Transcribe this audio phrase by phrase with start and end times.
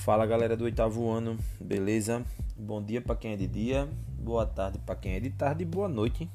[0.00, 2.24] Fala galera do oitavo ano, beleza?
[2.56, 3.86] Bom dia para quem é de dia,
[4.18, 6.26] boa tarde para quem é de tarde boa noite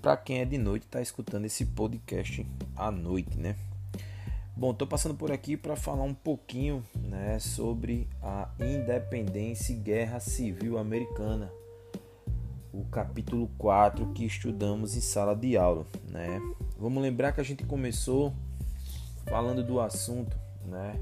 [0.00, 3.56] para quem é de noite tá escutando esse podcast à noite, né?
[4.56, 10.18] Bom, tô passando por aqui para falar um pouquinho, né, sobre a independência e guerra
[10.18, 11.52] civil americana.
[12.72, 16.40] O capítulo 4 que estudamos em sala de aula, né?
[16.78, 18.32] Vamos lembrar que a gente começou
[19.26, 20.98] falando do assunto, né?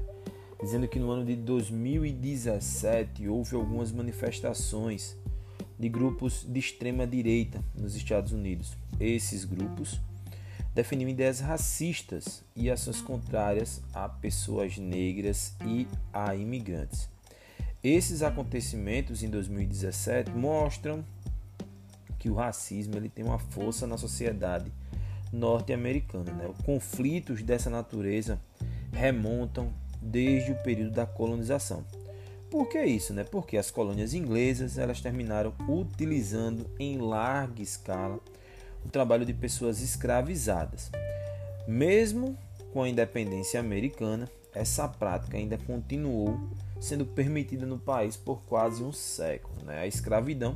[0.61, 5.15] Dizendo que no ano de 2017 houve algumas manifestações
[5.79, 8.75] de grupos de extrema direita nos Estados Unidos.
[8.99, 9.99] Esses grupos
[10.73, 17.09] definiam ideias racistas e ações contrárias a pessoas negras e a imigrantes.
[17.83, 21.05] Esses acontecimentos em 2017 mostram
[22.17, 24.71] que o racismo ele tem uma força na sociedade
[25.31, 26.31] norte-americana.
[26.31, 26.51] Né?
[26.65, 28.39] Conflitos dessa natureza
[28.91, 29.71] remontam
[30.01, 31.85] desde o período da colonização.
[32.49, 33.13] Por que isso?
[33.13, 33.23] Né?
[33.23, 38.19] Porque as colônias inglesas elas terminaram utilizando em larga escala
[38.85, 40.89] o trabalho de pessoas escravizadas.
[41.67, 42.37] Mesmo
[42.71, 46.39] com a independência americana, essa prática ainda continuou
[46.79, 49.65] sendo permitida no país por quase um século.
[49.65, 49.79] Né?
[49.79, 50.55] A escravidão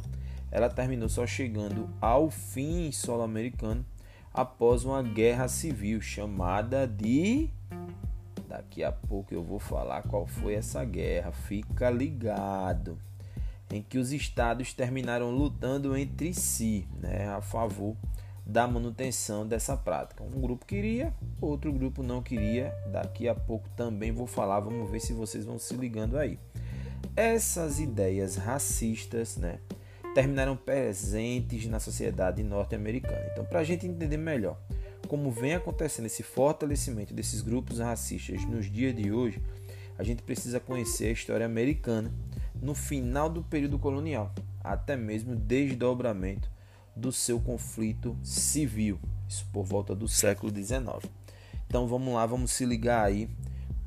[0.51, 3.85] ela terminou só chegando ao fim solo americano
[4.33, 7.49] após uma guerra civil chamada de
[8.51, 11.31] Daqui a pouco eu vou falar qual foi essa guerra.
[11.31, 12.99] Fica ligado.
[13.71, 17.95] Em que os estados terminaram lutando entre si, né, a favor
[18.45, 20.21] da manutenção dessa prática.
[20.21, 22.75] Um grupo queria, outro grupo não queria.
[22.91, 26.37] Daqui a pouco também vou falar, vamos ver se vocês vão se ligando aí.
[27.15, 29.59] Essas ideias racistas, né,
[30.13, 33.29] terminaram presentes na sociedade norte-americana.
[33.31, 34.57] Então, para a gente entender melhor
[35.11, 39.41] como vem acontecendo esse fortalecimento desses grupos racistas nos dias de hoje,
[39.97, 42.09] a gente precisa conhecer a história americana
[42.61, 44.33] no final do período colonial,
[44.63, 46.49] até mesmo desdobramento
[46.95, 51.05] do seu conflito civil, isso por volta do século XIX.
[51.67, 53.29] Então vamos lá, vamos se ligar aí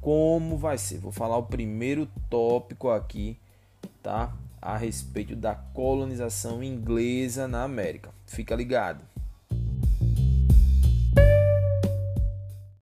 [0.03, 0.99] como vai ser.
[0.99, 3.39] Vou falar o primeiro tópico aqui,
[4.03, 4.37] tá?
[4.61, 8.11] A respeito da colonização inglesa na América.
[8.27, 9.14] Fica ligado.